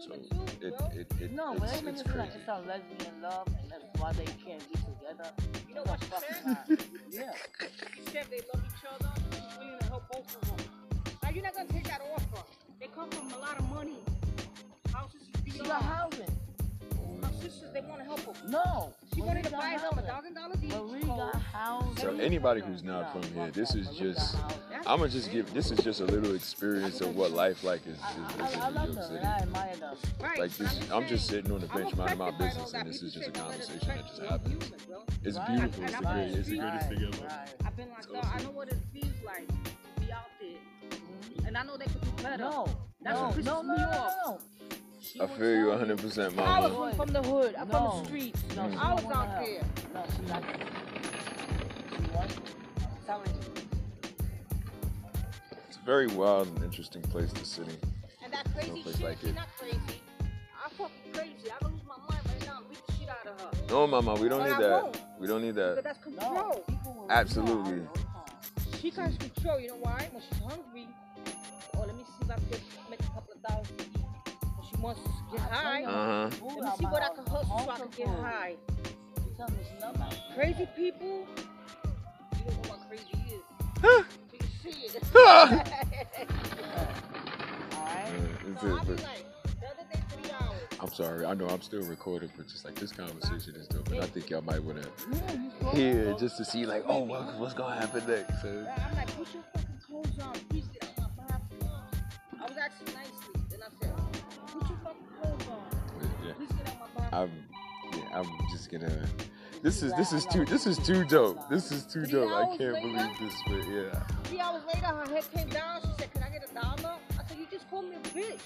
So 0.00 0.12
it 0.60 0.74
it, 0.94 1.12
it 1.20 1.32
No, 1.32 1.54
but 1.54 1.70
it's, 1.70 1.80
they 1.80 1.90
it's 1.90 2.04
make 2.04 2.14
it 2.14 2.18
like 2.18 2.30
it's 2.34 2.48
a 2.48 2.60
lesbian 2.66 3.22
love, 3.22 3.46
and 3.46 3.70
that's 3.70 4.00
why 4.00 4.12
they 4.12 4.24
can't 4.24 4.62
be 4.72 4.78
together. 4.78 5.30
You 5.68 5.74
know 5.76 5.82
what 5.84 6.00
she 6.02 6.06
Fuck 6.10 6.24
said? 6.28 6.56
that. 6.68 6.86
Yeah. 7.10 7.32
She 7.94 8.02
said 8.10 8.26
they 8.30 8.40
love 8.52 8.62
each 8.66 8.84
other. 8.90 9.12
She's 9.30 9.58
willing 9.58 9.78
to 9.78 9.86
help 9.86 10.08
both 10.12 10.36
of 10.36 10.48
them. 10.48 10.66
Now 11.22 11.30
you're 11.30 11.44
not 11.44 11.54
gonna 11.54 11.68
take 11.68 11.84
that 11.84 12.02
offer. 12.14 12.44
They 12.80 12.86
come 12.88 13.08
from 13.10 13.32
a 13.32 13.38
lot 13.38 13.58
of 13.58 13.68
money. 13.70 13.96
Houses 14.92 15.22
is 15.22 15.28
She 15.44 15.50
beyond. 15.52 15.68
got 15.68 15.82
housing. 15.82 16.26
Her 17.22 17.32
sisters, 17.40 17.72
they 17.72 17.80
want 17.80 18.00
to 18.00 18.04
help 18.04 18.20
her. 18.20 18.48
No. 18.48 18.92
She 19.14 19.20
Marie 19.20 19.28
wanted 19.28 19.44
to 19.44 19.50
buy 19.52 19.78
them 19.80 19.98
a 19.98 20.02
housing. 20.02 20.04
thousand 20.06 20.34
dollars 20.34 20.58
each. 20.62 20.72
Marie 20.74 21.02
got 21.02 21.34
housing. 21.36 21.96
So 21.96 22.16
anybody 22.18 22.60
who's 22.60 22.82
not 22.82 23.12
from 23.12 23.22
here, 23.34 23.50
this 23.50 23.74
is 23.74 23.88
just 23.96 24.36
I'm 24.86 24.98
gonna 24.98 25.08
just 25.08 25.32
give 25.32 25.52
this 25.54 25.70
is 25.70 25.78
just 25.78 26.00
a 26.00 26.04
little 26.04 26.34
experience 26.34 27.00
of 27.00 27.16
what 27.16 27.30
life 27.32 27.64
like 27.64 27.80
is, 27.86 27.96
is, 27.96 28.46
is 28.48 28.54
in 28.54 28.60
love 28.74 28.88
New 28.88 28.94
York. 28.94 29.06
City. 29.08 29.24
I 29.24 29.38
admire 29.38 29.76
them. 29.76 29.96
Right, 30.20 30.38
Like 30.38 30.50
but 30.58 30.68
this, 30.68 30.90
I'm 30.92 31.06
just 31.08 31.26
sitting 31.28 31.50
on 31.50 31.60
the 31.60 31.66
bench 31.68 31.94
minding 31.96 32.18
my 32.18 32.30
business, 32.32 32.74
and 32.74 32.86
this 32.88 33.02
is 33.02 33.14
just 33.14 33.28
a 33.28 33.32
conversation 33.32 33.88
that 33.88 34.06
just 34.06 34.20
"Well, 34.20 34.30
happens. 34.30 34.70
It's 35.24 35.38
beautiful. 35.38 35.84
It's 35.84 35.94
I'm 35.94 36.02
the 36.02 36.08
on 36.08 36.14
great. 36.14 36.24
It's 36.26 36.36
the 36.36 36.44
street. 36.44 36.60
greatest 36.60 36.88
thing 36.88 37.10
ever. 37.14 37.32
I've 37.64 37.76
been 37.76 37.88
like. 37.88 38.26
I 38.34 38.42
know 38.42 38.50
what 38.50 38.68
it 38.68 38.78
feels 38.92 39.06
like 39.24 39.48
I 41.56 41.62
know 41.64 41.76
they 41.76 41.86
could 41.86 42.00
do 42.00 42.22
better. 42.22 42.36
No. 42.44 42.66
That's 43.02 43.18
no, 43.18 43.24
what 43.26 43.34
pisses 43.36 43.44
no, 43.44 43.62
no, 43.62 43.72
me 43.74 43.78
no, 43.78 43.88
off. 43.88 44.14
no, 44.26 44.30
no. 44.32 44.38
She 45.00 45.20
I 45.20 45.26
feel 45.26 45.56
you 45.58 45.66
100, 45.68 45.98
percent 45.98 46.38
I 46.38 46.60
was 46.60 46.72
from, 46.96 47.06
from 47.06 47.12
the 47.14 47.22
hood. 47.22 47.54
I'm 47.56 47.68
from 47.68 47.84
the 47.84 48.04
streets. 48.04 48.42
No, 48.56 48.70
she 48.70 48.76
I 48.76 48.94
was 48.94 49.04
out 49.04 49.28
help. 49.28 49.46
there. 49.46 49.62
No, 49.94 50.04
she 50.16 50.22
not. 50.26 50.42
She 51.90 52.02
wants. 52.12 52.34
I'm 52.80 53.06
telling 53.06 53.30
you. 53.34 53.62
very 55.84 56.08
wild 56.08 56.48
and 56.48 56.64
interesting 56.64 57.02
place, 57.02 57.32
the 57.32 57.44
city. 57.44 57.76
And 58.24 58.32
that 58.32 58.52
crazy 58.52 58.82
place 58.82 58.96
shit, 58.96 59.04
like 59.04 59.20
she 59.20 59.28
it. 59.28 59.34
not 59.36 59.46
crazy. 59.56 59.78
I 60.20 60.68
fucking 60.70 61.12
crazy. 61.12 61.50
I 61.52 61.58
don't 61.62 61.72
lose 61.74 61.82
my 61.86 61.96
mind 61.98 62.26
right 62.26 62.46
now 62.46 62.58
and 62.58 62.68
beat 62.68 62.84
the 62.88 62.92
shit 62.94 63.08
out 63.08 63.26
of 63.26 63.40
her. 63.40 63.50
No, 63.70 63.86
mama, 63.86 64.14
we 64.14 64.28
don't 64.28 64.40
But 64.40 64.46
need 64.48 64.54
I 64.54 64.62
that. 64.68 64.82
won't. 64.82 65.00
We 65.20 65.26
don't 65.28 65.42
need 65.42 65.54
But 65.54 65.76
that. 65.76 65.84
that's 65.84 66.02
control. 66.02 66.64
people 66.68 66.94
will- 66.94 67.06
Absolutely. 67.12 67.76
Yeah, 67.82 67.86
all 67.86 67.94
the 67.94 68.60
time. 68.72 68.80
She 68.80 68.90
can't 68.90 69.18
control, 69.20 69.60
you 69.60 69.68
know 69.68 69.76
why? 69.82 70.08
When 70.10 70.22
she's 70.28 70.38
hungry, 70.40 70.88
let 72.40 72.50
me 72.50 72.56
see 72.58 72.64
if 72.66 72.78
I 72.78 72.82
can 72.82 72.90
make 72.90 73.00
a 73.00 73.04
couple 73.12 73.34
of 73.34 73.40
thousand. 73.42 73.76
When 74.56 74.66
she 74.68 74.76
wants 74.76 75.00
to 75.02 75.10
get 75.32 75.40
high, 75.40 75.82
I 75.82 75.84
Uh 75.84 75.90
huh. 76.30 76.30
Food 76.30 76.48
let 76.48 76.56
me 76.64 76.68
out 76.68 76.78
see 76.78 76.84
my 76.84 76.90
what 76.92 77.02
I 77.02 77.06
house. 77.06 77.16
can 77.16 77.26
hustle 77.26 77.46
so 77.48 77.54
I 77.54 77.58
Home 77.58 77.66
can 77.68 77.76
cooked 77.82 77.96
get 77.96 78.06
food. 78.06 78.18
high. 78.20 78.54
You 79.16 79.32
tell 79.36 79.48
me 79.48 79.56
it's 79.60 79.80
nothing 79.80 80.00
like 80.00 80.34
Crazy 80.34 80.68
people, 80.76 81.26
you 82.32 82.44
don't 82.44 82.64
know 82.64 82.70
what 82.70 82.88
crazy 82.88 83.18
is. 83.34 83.42
Huh. 83.82 84.02
Till 84.30 84.40
you 84.40 84.72
see 84.72 84.86
it. 84.86 85.02
Alright? 87.72 88.12
It's 88.46 88.60
so 88.60 88.66
I 88.68 88.80
it, 88.80 88.80
be 88.82 88.86
but 88.94 89.02
like, 89.02 89.26
the 89.60 89.66
other 89.66 89.84
day, 89.92 90.00
three 90.10 90.30
hours. 90.32 90.62
I'm 90.80 90.92
sorry. 90.92 91.24
I 91.26 91.34
know 91.34 91.48
I'm 91.48 91.62
still 91.62 91.82
recording, 91.82 92.30
but 92.36 92.48
just 92.48 92.64
like 92.64 92.74
this 92.76 92.92
conversation 92.92 93.54
is 93.56 93.66
dope, 93.68 93.88
and 93.90 94.00
I 94.00 94.06
think 94.06 94.30
y'all 94.30 94.42
might 94.42 94.62
want 94.62 94.82
to 94.82 94.88
Yeah, 95.12 95.32
you 95.32 95.50
still 95.58 95.70
hear 95.72 96.14
just 96.18 96.36
to 96.38 96.44
see 96.44 96.66
like, 96.66 96.84
oh, 96.86 97.00
what, 97.00 97.34
what's 97.38 97.54
gonna 97.54 97.74
happen 97.76 98.02
next. 98.06 98.42
So, 98.42 98.48
I'm 98.88 98.96
like, 98.96 99.08
put 99.16 99.28
your 99.34 99.42
fucking 99.54 99.80
clothes 99.86 100.18
on. 100.22 100.34
Was 102.56 102.70
asking 102.70 102.94
nicely. 102.94 103.42
Then 103.50 103.60
I 103.62 103.68
said, 103.80 103.92
put 104.46 104.68
your 104.68 104.78
fucking 104.82 105.06
clothes 105.20 105.48
on. 105.50 105.80
but, 105.98 106.08
yeah. 106.26 106.32
Please 106.34 106.48
get 106.52 106.68
out 106.68 106.80
my 106.80 107.00
bathroom. 107.10 107.30
I'm 107.92 107.98
yeah, 107.98 108.18
I'm 108.18 108.28
just 108.50 108.70
gonna. 108.70 109.06
This 109.62 109.82
is 109.82 109.92
this 109.94 110.12
is 110.12 110.26
too 110.26 110.44
this 110.44 110.66
is 110.66 110.78
too 110.78 111.04
dope. 111.04 111.48
This 111.48 111.72
is 111.72 111.84
too 111.86 112.04
dope. 112.06 112.30
I 112.32 112.56
can't 112.56 112.72
later? 112.74 112.80
believe 112.88 113.18
this, 113.20 113.34
but 113.46 113.68
yeah. 113.68 114.02
Three 114.24 114.40
hours 114.40 114.62
later, 114.72 114.86
her 114.86 115.06
head 115.06 115.24
came 115.34 115.48
down. 115.48 115.80
She 115.82 115.88
said, 115.98 116.12
can 116.12 116.22
I 116.22 116.28
get 116.30 116.48
a 116.50 116.54
dollar? 116.54 116.96
I 117.18 117.26
said, 117.28 117.38
you 117.38 117.46
just 117.50 117.68
called 117.70 117.84
me 117.88 117.96
a 117.96 118.08
bitch. 118.08 118.40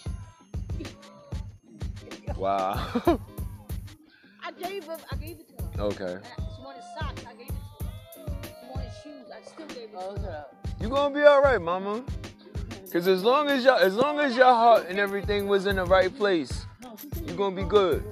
Wow. 2.37 2.75
I 4.43 4.53
gave 4.53 4.85
her, 4.87 4.97
I 5.11 5.17
gave 5.17 5.41
it 5.41 5.59
to 5.59 5.79
her. 5.79 5.85
okay. 5.85 6.17
I- 6.25 6.43
she 6.57 6.63
wanted 6.65 6.83
socks, 6.99 7.23
I 7.29 7.35
gave 7.35 7.49
it 7.49 7.55
to 8.17 8.23
her. 8.23 8.31
She 8.43 8.67
wanted 8.75 8.91
shoes, 9.03 9.27
I 9.35 9.43
still 9.47 9.67
gave 9.67 9.91
it 9.91 9.97
Oh, 9.97 10.15
to 10.15 10.21
her. 10.23 10.47
You 10.81 10.89
gonna 10.89 11.15
be 11.15 11.23
all 11.23 11.43
right, 11.43 11.61
mama. 11.61 12.03
Cause 12.93 13.07
as 13.07 13.23
long 13.23 13.49
as 13.49 13.65
y'all, 13.65 13.79
as 13.79 13.95
long 13.95 14.19
as 14.19 14.37
your 14.37 14.47
heart 14.47 14.87
and 14.89 14.99
everything 14.99 15.47
was 15.47 15.67
in 15.67 15.77
the 15.77 15.85
right 15.85 16.15
place, 16.17 16.67
you're 17.25 17.37
gonna 17.37 17.55
be 17.55 17.63
good. 17.63 18.03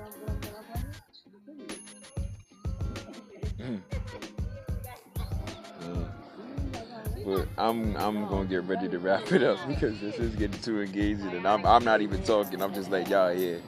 But 7.24 7.48
I'm 7.58 7.96
I'm 7.96 8.26
gonna 8.28 8.46
get 8.46 8.64
ready 8.64 8.88
to 8.88 8.98
wrap 9.00 9.32
it 9.32 9.42
up 9.42 9.58
because 9.68 10.00
this 10.00 10.14
is 10.16 10.34
getting 10.36 10.60
too 10.60 10.80
engaging 10.80 11.28
and 11.28 11.46
I'm 11.46 11.66
I'm 11.66 11.84
not 11.84 12.00
even 12.00 12.22
talking. 12.22 12.62
I'm 12.62 12.72
just 12.72 12.88
letting 12.90 13.10
y'all 13.10 13.34
hear. 13.34 13.60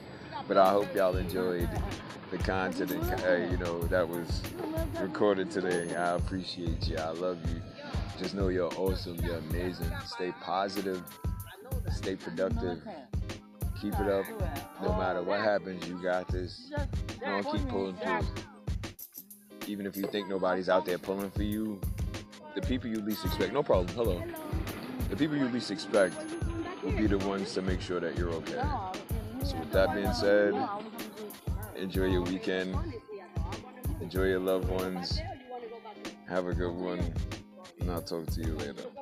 But 0.47 0.57
I 0.57 0.69
hope 0.69 0.95
y'all 0.95 1.15
enjoyed 1.17 1.69
the 2.31 2.37
content 2.39 2.91
and 2.91 3.03
uh, 3.25 3.51
you 3.51 3.57
know 3.57 3.83
that 3.83 4.07
was 4.07 4.41
recorded 4.99 5.51
today. 5.51 5.93
I 5.95 6.15
appreciate 6.15 6.87
you. 6.87 6.97
I 6.97 7.09
love 7.11 7.37
you. 7.51 7.61
Just 8.19 8.35
know 8.35 8.49
you're 8.49 8.73
awesome. 8.75 9.15
You're 9.23 9.37
amazing. 9.37 9.91
Stay 10.05 10.31
positive. 10.41 11.03
Stay 11.91 12.15
productive. 12.15 12.81
Keep 13.81 13.95
it 13.95 14.07
up. 14.07 14.25
No 14.81 14.93
matter 14.93 15.23
what 15.23 15.41
happens, 15.41 15.87
you 15.87 16.01
got 16.01 16.27
this. 16.27 16.71
Gonna 17.19 17.43
keep 17.43 17.67
pulling 17.67 17.95
through. 17.95 18.21
Even 19.67 19.85
if 19.85 19.95
you 19.95 20.03
think 20.03 20.27
nobody's 20.27 20.69
out 20.69 20.85
there 20.85 20.97
pulling 20.97 21.31
for 21.31 21.43
you, 21.43 21.79
the 22.55 22.61
people 22.61 22.89
you 22.89 23.01
least 23.01 23.25
expect, 23.25 23.53
no 23.53 23.63
problem. 23.63 23.87
Hello. 23.95 24.21
The 25.09 25.15
people 25.15 25.37
you 25.37 25.47
least 25.47 25.71
expect 25.71 26.15
will 26.83 26.91
be 26.91 27.07
the 27.07 27.17
ones 27.19 27.53
to 27.53 27.61
make 27.61 27.81
sure 27.81 27.99
that 27.99 28.17
you're 28.17 28.31
okay. 28.33 28.61
So 29.43 29.57
with 29.57 29.71
that 29.71 29.93
being 29.93 30.13
said, 30.13 30.53
enjoy 31.75 32.05
your 32.05 32.21
weekend. 32.21 32.75
Enjoy 34.01 34.25
your 34.25 34.39
loved 34.39 34.69
ones. 34.69 35.19
Have 36.27 36.47
a 36.47 36.53
good 36.53 36.73
one. 36.73 37.13
And 37.81 37.91
I'll 37.91 38.01
talk 38.01 38.27
to 38.27 38.41
you 38.41 38.53
later. 38.53 39.00